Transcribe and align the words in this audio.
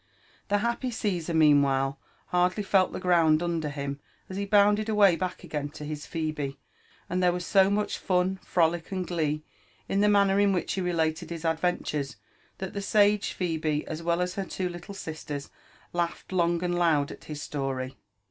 "The 0.49 0.57
happy 0.57 0.89
Gssar, 0.89 1.35
meanwhile, 1.35 1.99
hardly 2.29 2.63
felt 2.63 2.91
the 2.91 2.99
ground 2.99 3.43
under 3.43 3.69
hink 3.69 3.99
as 4.29 4.37
he 4.37 4.47
bounded 4.47 4.89
away 4.89 5.15
back 5.15 5.43
again 5.43 5.69
to 5.77 5.85
his 5.85 6.07
Phebe; 6.07 6.57
and 7.07 7.21
there 7.21 7.31
was 7.31 7.45
so 7.45 7.69
much 7.69 7.99
fun, 7.99 8.37
frolic, 8.41 8.91
and 8.91 9.05
glee 9.07 9.43
in 9.87 9.99
the 10.01 10.09
manner 10.09 10.39
in 10.39 10.53
which 10.53 10.73
he 10.73 10.81
related 10.81 11.29
his 11.29 11.45
adventures, 11.45 12.15
tliat 12.57 12.73
the 12.73 12.81
sage 12.81 13.33
Phebe, 13.33 13.85
as 13.85 14.01
well 14.01 14.21
as 14.23 14.33
her 14.33 14.45
two 14.45 14.69
little 14.69 14.95
sisters, 14.95 15.51
laughed 15.93 16.31
long 16.31 16.63
and 16.63 16.79
loud 16.79 17.11
at 17.11 17.25
his 17.25 17.43
story. 17.43 17.95